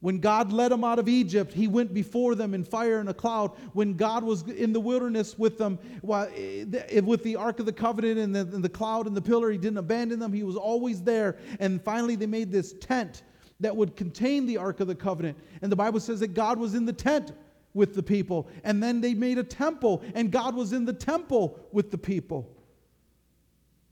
[0.00, 3.14] When God led them out of Egypt, He went before them in fire and a
[3.14, 3.50] cloud.
[3.72, 5.76] When God was in the wilderness with them,
[6.08, 9.50] eh, with the Ark of the Covenant and the, and the cloud and the pillar,
[9.50, 10.32] He didn't abandon them.
[10.32, 11.36] He was always there.
[11.58, 13.24] And finally, they made this tent
[13.58, 15.36] that would contain the Ark of the Covenant.
[15.62, 17.32] And the Bible says that God was in the tent
[17.74, 18.48] with the people.
[18.64, 22.48] And then they made a temple, and God was in the temple with the people.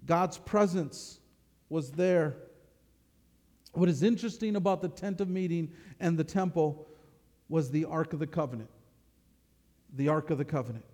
[0.05, 1.21] God's presence
[1.69, 2.37] was there.
[3.73, 6.87] What is interesting about the tent of meeting and the temple
[7.49, 8.71] was the Ark of the Covenant.
[9.95, 10.85] The Ark of the Covenant.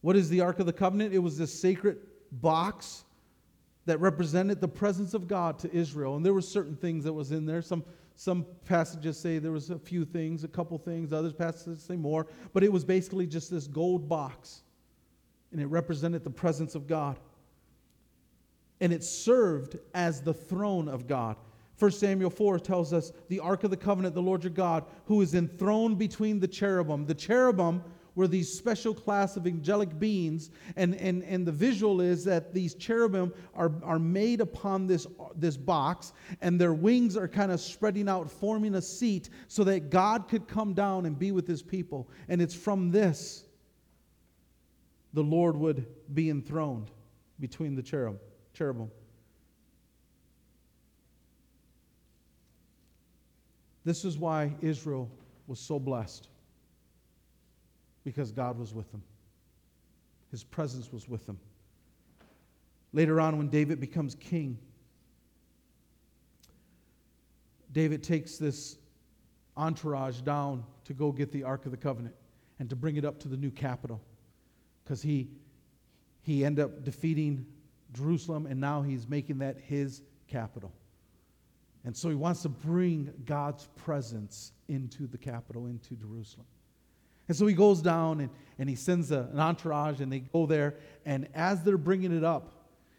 [0.00, 1.12] What is the Ark of the Covenant?
[1.12, 1.98] It was this sacred
[2.32, 3.04] box
[3.86, 6.16] that represented the presence of God to Israel.
[6.16, 7.62] And there were certain things that was in there.
[7.62, 7.84] Some,
[8.20, 11.12] some passages say there was a few things, a couple things.
[11.12, 12.26] Others passages say more.
[12.52, 14.62] But it was basically just this gold box.
[15.52, 17.16] And it represented the presence of God.
[18.80, 21.36] And it served as the throne of God.
[21.78, 25.22] 1 Samuel 4 tells us the Ark of the Covenant, the Lord your God, who
[25.22, 27.06] is enthroned between the cherubim.
[27.06, 27.84] The cherubim
[28.18, 30.50] were these special class of angelic beings.
[30.74, 35.56] And, and, and the visual is that these cherubim are, are made upon this, this
[35.56, 40.26] box, and their wings are kind of spreading out, forming a seat so that God
[40.26, 42.10] could come down and be with his people.
[42.28, 43.44] And it's from this
[45.14, 46.90] the Lord would be enthroned
[47.38, 48.18] between the cherub,
[48.52, 48.90] cherubim.
[53.84, 55.08] This is why Israel
[55.46, 56.28] was so blessed
[58.04, 59.02] because God was with them.
[60.30, 61.38] His presence was with them.
[62.92, 64.58] Later on, when David becomes king,
[67.72, 68.78] David takes this
[69.56, 72.14] entourage down to go get the Ark of the Covenant
[72.58, 74.00] and to bring it up to the new capital
[74.84, 75.28] because he,
[76.22, 77.44] he ended up defeating
[77.92, 80.72] Jerusalem and now he's making that his capital.
[81.84, 86.46] And so he wants to bring God's presence into the capital, into Jerusalem.
[87.28, 90.46] And so he goes down and, and he sends a, an entourage and they go
[90.46, 90.76] there.
[91.04, 92.54] And as they're bringing it up,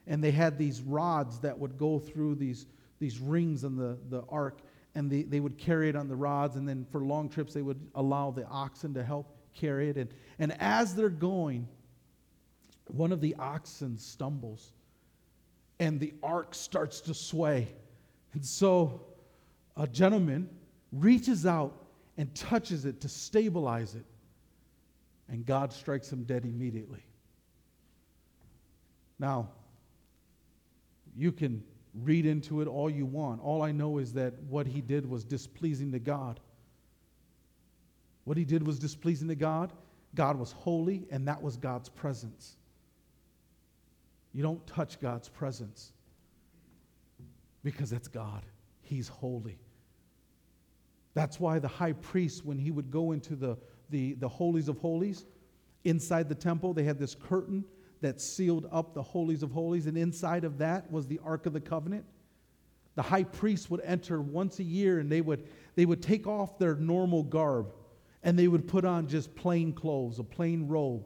[0.08, 2.65] and they had these rods that would go through these,
[3.00, 4.60] these rings in the, the ark,
[4.96, 6.56] and they, they would carry it on the rods.
[6.56, 9.98] And then for long trips, they would allow the oxen to help carry it.
[9.98, 11.68] And, and as they're going,
[12.88, 14.74] one of the oxen stumbles
[15.80, 17.68] and the ark starts to sway.
[18.34, 19.02] And so
[19.78, 20.50] a gentleman
[20.92, 21.86] reaches out
[22.18, 24.06] and touches it to stabilize it
[25.30, 27.04] and God strikes him dead immediately.
[29.20, 29.50] Now,
[31.15, 31.63] you can
[31.94, 33.42] read into it all you want.
[33.42, 36.39] All I know is that what he did was displeasing to God.
[38.24, 39.74] What he did was displeasing to God.
[40.15, 42.56] God was holy, and that was God's presence.
[44.34, 45.92] You don't touch God's presence
[47.63, 48.44] because that's God.
[48.82, 49.60] He's holy.
[51.13, 53.58] That's why the high priest, when he would go into the
[53.89, 55.25] the, the holies of holies.
[55.84, 57.63] Inside the temple, they had this curtain
[58.02, 61.54] that sealed up the holies of holies, and inside of that was the Ark of
[61.54, 62.06] the Covenant.
[62.95, 66.58] The high priest would enter once a year and they would, they would take off
[66.58, 67.73] their normal garb
[68.23, 71.06] and they would put on just plain clothes, a plain robe.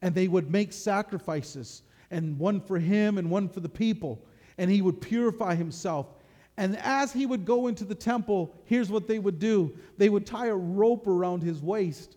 [0.00, 4.24] And they would make sacrifices, and one for him and one for the people.
[4.58, 6.14] And he would purify himself.
[6.56, 10.26] And as he would go into the temple, here's what they would do they would
[10.26, 12.16] tie a rope around his waist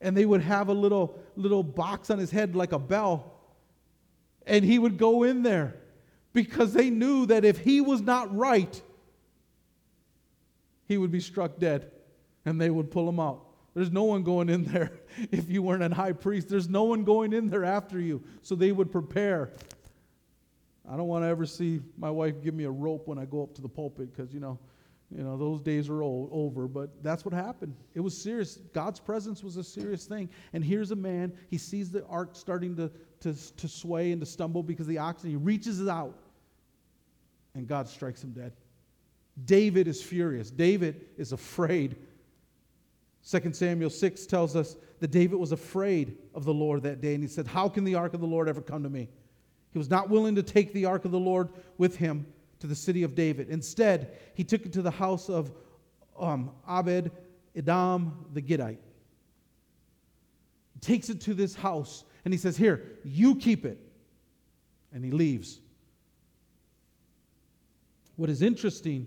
[0.00, 3.32] and they would have a little little box on his head like a bell
[4.46, 5.76] and he would go in there
[6.32, 8.82] because they knew that if he was not right
[10.90, 11.90] he would be struck dead
[12.44, 13.44] and they would pull him out.
[13.74, 14.90] There's no one going in there
[15.30, 16.48] if you weren't a high priest.
[16.48, 18.22] There's no one going in there after you.
[18.42, 19.52] So they would prepare.
[20.90, 23.44] I don't want to ever see my wife give me a rope when i go
[23.44, 24.58] up to the pulpit because you know
[25.16, 27.74] you know, those days are over, but that's what happened.
[27.94, 28.56] It was serious.
[28.72, 30.28] God's presence was a serious thing.
[30.52, 32.90] And here's a man, he sees the ark starting to,
[33.20, 36.16] to, to sway and to stumble because the oxen, he reaches out,
[37.54, 38.52] and God strikes him dead.
[39.44, 40.50] David is furious.
[40.50, 41.96] David is afraid.
[43.28, 47.22] 2 Samuel 6 tells us that David was afraid of the Lord that day, and
[47.22, 49.08] he said, How can the ark of the Lord ever come to me?
[49.72, 51.48] He was not willing to take the ark of the Lord
[51.78, 52.26] with him
[52.60, 53.48] to the city of David.
[53.48, 55.50] Instead, he took it to the house of
[56.18, 57.10] um, Abed
[57.56, 58.80] Edom the Gittite.
[60.74, 63.78] He takes it to this house and he says, Here, you keep it.
[64.92, 65.60] And he leaves.
[68.16, 69.06] What is interesting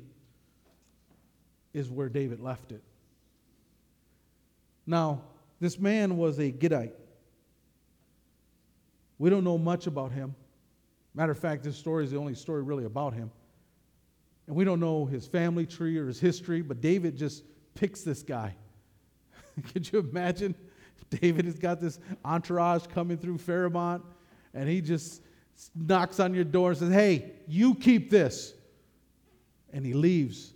[1.73, 2.83] is where David left it.
[4.85, 5.21] Now,
[5.59, 6.95] this man was a Gittite.
[9.17, 10.35] We don't know much about him.
[11.13, 13.31] Matter of fact, this story is the only story really about him.
[14.47, 17.43] And we don't know his family tree or his history, but David just
[17.75, 18.55] picks this guy.
[19.73, 20.55] Could you imagine?
[21.09, 24.03] David has got this entourage coming through Fairmont,
[24.53, 25.21] and he just
[25.75, 28.53] knocks on your door and says, Hey, you keep this.
[29.71, 30.53] And he leaves.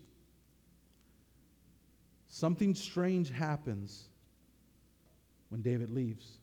[2.28, 4.10] Something strange happens
[5.50, 6.38] when David leaves.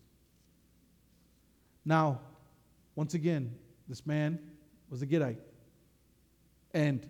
[1.84, 2.20] Now,
[2.96, 3.54] once again,
[3.88, 4.38] this man
[4.90, 5.38] was a Gittite.
[6.72, 7.06] And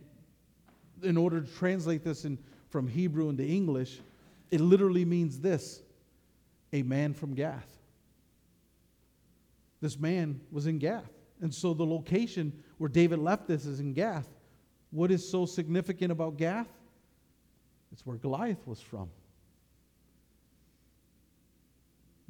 [1.03, 2.39] in order to translate this in,
[2.71, 4.01] from Hebrew into English,
[4.51, 5.83] it literally means this
[6.73, 7.69] a man from Gath.
[9.81, 11.11] This man was in Gath.
[11.41, 14.29] And so the location where David left this is in Gath.
[14.91, 16.69] What is so significant about Gath?
[17.93, 19.11] It's where Goliath was from.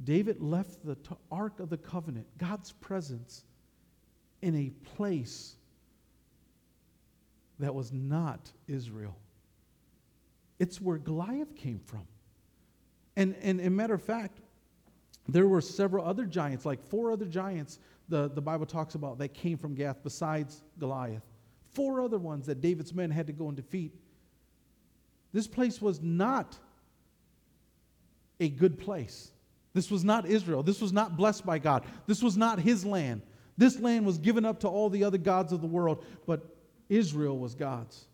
[0.03, 0.97] David left the
[1.31, 3.45] Ark of the Covenant, God's presence,
[4.43, 5.57] in a place
[7.59, 9.17] that was not Israel.
[10.59, 12.07] It's where Goliath came from.
[13.17, 14.41] And, and, and matter of fact,
[15.29, 17.79] there were several other giants, like four other giants
[18.09, 21.23] the, the Bible talks about that came from Gath besides Goliath.
[21.73, 23.93] Four other ones that David's men had to go and defeat.
[25.33, 26.57] This place was not
[28.41, 29.33] a good place.
[29.73, 30.63] This was not Israel.
[30.63, 31.85] This was not blessed by God.
[32.07, 33.23] This was not his land.
[33.57, 36.54] This land was given up to all the other gods of the world, but
[36.89, 38.07] Israel was God's.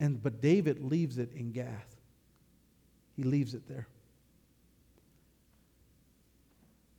[0.00, 1.96] And but David leaves it in Gath.
[3.16, 3.88] He leaves it there.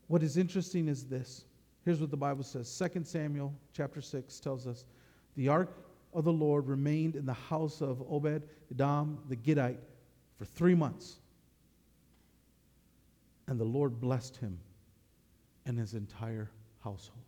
[0.07, 1.45] What is interesting is this.
[1.86, 2.70] Here's what the Bible says.
[2.70, 4.86] 2 Samuel chapter 6 tells us,
[5.36, 5.72] "The ark
[6.14, 9.80] of the Lord remained in the house of Obed Edom the Gittite
[10.36, 11.22] for 3 months."
[13.47, 14.60] And the Lord blessed him
[15.66, 17.24] and his entire household.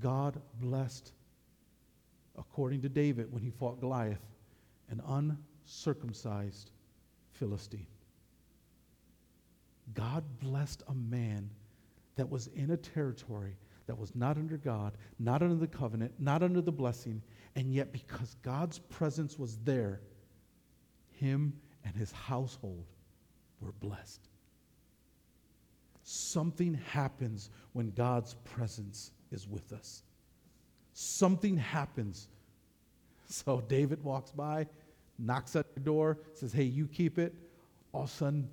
[0.00, 1.12] God blessed,
[2.38, 4.24] according to David when he fought Goliath,
[4.90, 6.70] an uncircumcised
[7.32, 7.86] Philistine.
[9.94, 11.50] God blessed a man
[12.16, 16.42] that was in a territory that was not under God, not under the covenant, not
[16.42, 17.22] under the blessing,
[17.54, 20.00] and yet because God's presence was there,
[21.12, 21.52] him
[21.84, 22.86] and his household
[23.60, 24.28] we're blessed.
[26.02, 30.02] Something happens when God's presence is with us.
[30.92, 32.28] Something happens.
[33.26, 34.66] So David walks by,
[35.18, 37.34] knocks at the door, says, Hey, you keep it.
[37.92, 38.48] All of a sudden,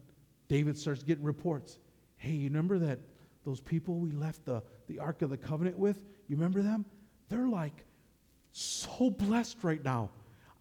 [0.48, 1.78] David starts getting reports.
[2.16, 3.00] Hey, you remember that
[3.46, 5.98] those people we left the, the Ark of the Covenant with?
[6.30, 6.86] You remember them?
[7.28, 7.86] They're like
[8.54, 10.10] so blessed right now.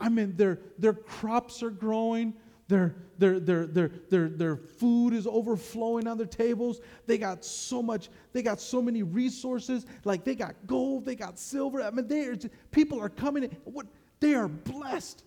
[0.01, 2.35] I mean, their, their crops are growing,
[2.71, 6.81] their, their, their, their, their, their food is overflowing on their tables.
[7.07, 9.85] They got so much, they got so many resources.
[10.05, 11.83] Like they got gold, they got silver.
[11.83, 12.37] I mean, they are,
[12.71, 13.51] people are coming in.
[13.65, 13.87] What,
[14.21, 15.25] they are blessed.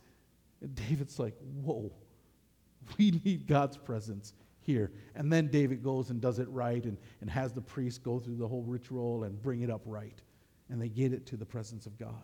[0.61, 1.91] And David's like, whoa,
[2.97, 4.91] we need God's presence here.
[5.13, 8.37] And then David goes and does it right and, and has the priest go through
[8.37, 10.19] the whole ritual and bring it up right.
[10.69, 12.23] And they get it to the presence of God.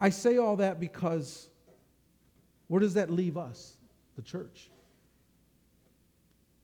[0.00, 1.49] I say all that because
[2.70, 3.72] where does that leave us,
[4.14, 4.70] the church?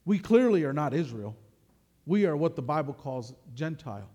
[0.04, 1.36] We clearly are not Israel.
[2.06, 4.08] We are what the Bible calls Gentile.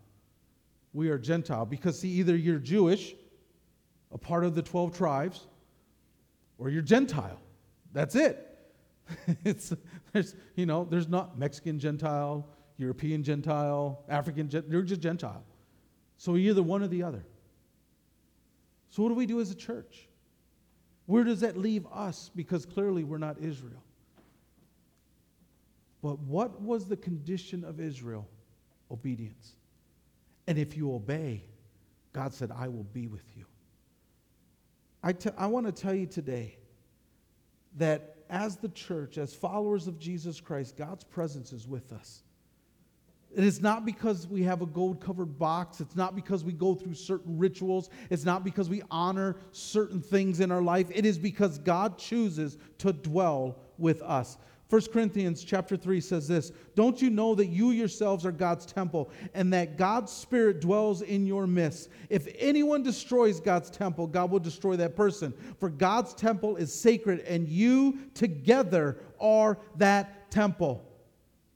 [0.93, 3.13] We are Gentile because, see, either you're Jewish,
[4.13, 5.47] a part of the 12 tribes,
[6.57, 7.41] or you're Gentile.
[7.91, 8.57] That's it.
[9.43, 9.73] it's,
[10.13, 14.71] there's, you know, there's not Mexican Gentile, European Gentile, African Gentile.
[14.71, 15.43] You're just Gentile.
[16.15, 17.25] So either one or the other.
[18.91, 20.07] So what do we do as a church?
[21.12, 22.32] Where does that leave us?
[22.34, 23.84] Because clearly we're not Israel.
[26.01, 28.30] But what was the condition of Israel?
[28.89, 29.55] Obedience.
[30.47, 31.43] And if you obey,
[32.14, 33.43] God said, I will be with you.
[35.03, 36.55] I, t- I want to tell you today
[37.76, 42.24] that as the church, as followers of Jesus Christ, God's presence is with us.
[43.36, 45.79] It is not because we have a gold covered box.
[45.79, 47.89] It's not because we go through certain rituals.
[48.09, 50.88] It's not because we honor certain things in our life.
[50.93, 54.38] It is because God chooses to dwell with us.
[54.71, 59.11] 1 Corinthians chapter 3 says this Don't you know that you yourselves are God's temple
[59.34, 61.89] and that God's Spirit dwells in your midst?
[62.09, 65.34] If anyone destroys God's temple, God will destroy that person.
[65.59, 70.86] For God's temple is sacred and you together are that temple.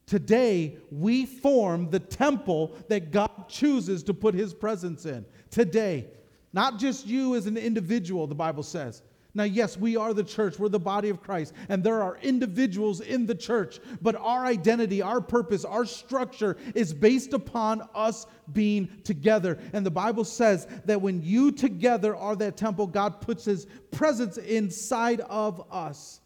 [0.06, 5.26] Today, we form the temple that God chooses to put his presence in.
[5.50, 6.06] Today,
[6.52, 9.02] not just you as an individual, the Bible says.
[9.34, 13.00] Now, yes, we are the church, we're the body of Christ, and there are individuals
[13.02, 18.88] in the church, but our identity, our purpose, our structure is based upon us being
[19.04, 19.58] together.
[19.74, 24.38] And the Bible says that when you together are that temple, God puts his presence
[24.38, 26.20] inside of us,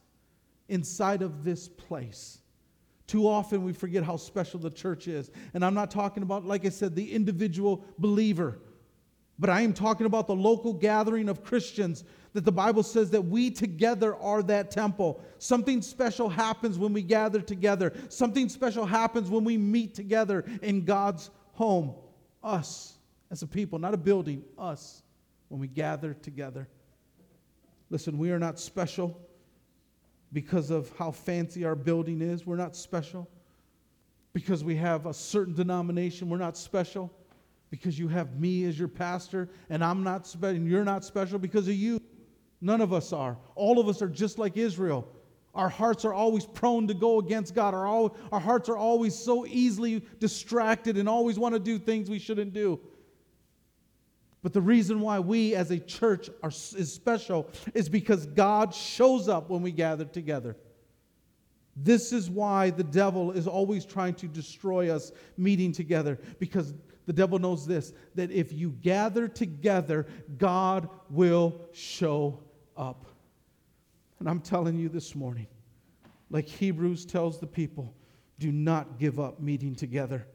[0.68, 2.39] inside of this place.
[3.10, 5.32] Too often we forget how special the church is.
[5.52, 8.60] And I'm not talking about, like I said, the individual believer,
[9.36, 12.04] but I am talking about the local gathering of Christians
[12.34, 15.20] that the Bible says that we together are that temple.
[15.38, 17.92] Something special happens when we gather together.
[18.10, 21.96] Something special happens when we meet together in God's home.
[22.44, 22.96] Us
[23.32, 25.02] as a people, not a building, us,
[25.48, 26.68] when we gather together.
[27.90, 29.20] Listen, we are not special
[30.32, 32.46] because of how fancy our building is.
[32.46, 33.28] We're not special
[34.32, 36.28] because we have a certain denomination.
[36.28, 37.12] We're not special
[37.70, 41.38] because you have me as your pastor and I'm not special and you're not special
[41.38, 42.00] because of you.
[42.60, 43.36] None of us are.
[43.54, 45.08] All of us are just like Israel.
[45.54, 47.74] Our hearts are always prone to go against God.
[47.74, 52.08] Our, all, our hearts are always so easily distracted and always want to do things
[52.08, 52.78] we shouldn't do.
[54.42, 59.28] But the reason why we as a church are, is special is because God shows
[59.28, 60.56] up when we gather together.
[61.76, 66.74] This is why the devil is always trying to destroy us meeting together because
[67.06, 70.06] the devil knows this that if you gather together,
[70.38, 72.40] God will show
[72.76, 73.06] up.
[74.18, 75.46] And I'm telling you this morning,
[76.30, 77.94] like Hebrews tells the people,
[78.38, 80.26] do not give up meeting together.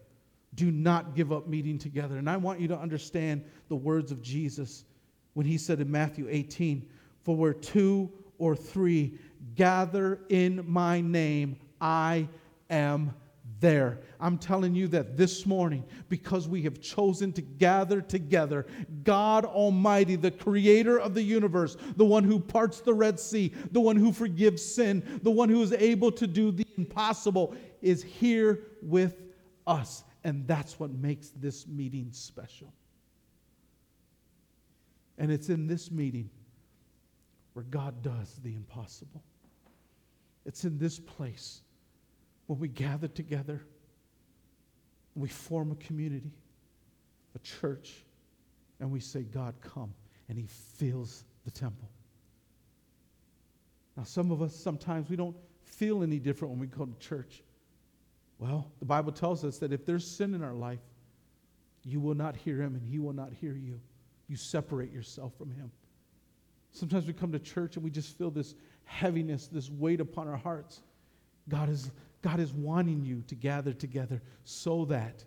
[0.55, 2.17] Do not give up meeting together.
[2.17, 4.85] And I want you to understand the words of Jesus
[5.33, 6.87] when he said in Matthew 18,
[7.23, 9.17] For where two or three
[9.55, 12.27] gather in my name, I
[12.69, 13.13] am
[13.59, 13.99] there.
[14.19, 18.65] I'm telling you that this morning, because we have chosen to gather together,
[19.03, 23.81] God Almighty, the creator of the universe, the one who parts the Red Sea, the
[23.81, 28.63] one who forgives sin, the one who is able to do the impossible, is here
[28.81, 29.21] with
[29.67, 30.03] us.
[30.25, 32.73] And that's what makes this meeting special.
[35.19, 36.31] And it's in this meeting
[37.53, 39.23] where God does the impossible.
[40.43, 41.61] It's in this place
[42.47, 43.61] when we gather together,
[45.15, 46.31] we form a community,
[47.35, 47.93] a church,
[48.79, 49.93] and we say, God, come.
[50.27, 51.87] And He fills the temple.
[53.95, 57.43] Now, some of us, sometimes we don't feel any different when we go to church.
[58.39, 60.79] Well, the Bible tells us that if there's sin in our life,
[61.83, 63.79] you will not hear Him and He will not hear you.
[64.27, 65.71] You separate yourself from Him.
[66.71, 70.37] Sometimes we come to church and we just feel this heaviness, this weight upon our
[70.37, 70.81] hearts.
[71.47, 75.23] God is God is wanting you to gather together so that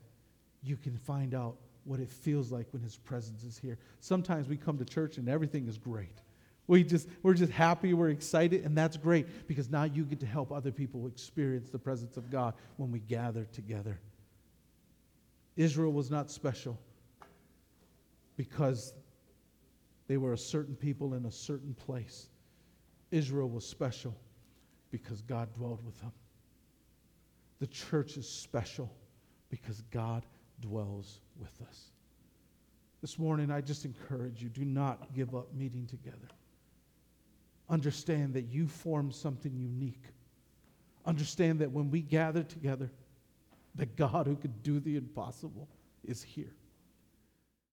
[0.65, 3.79] you can find out what it feels like when his presence is here.
[4.01, 6.21] Sometimes we come to church and everything is great.
[6.69, 10.27] We just we're just happy, we're excited, and that's great because now you get to
[10.27, 13.99] help other people experience the presence of God when we gather together.
[15.57, 16.79] Israel was not special
[18.37, 18.93] because
[20.07, 22.29] they were a certain people in a certain place.
[23.11, 24.15] Israel was special
[24.91, 26.13] because God dwelled with them.
[27.61, 28.93] The church is special
[29.49, 30.25] because God
[30.61, 31.91] dwells with us.
[33.01, 36.29] This morning, I just encourage you do not give up meeting together.
[37.71, 40.05] Understand that you form something unique.
[41.05, 42.91] Understand that when we gather together,
[43.75, 45.69] that God who could do the impossible
[46.05, 46.55] is here.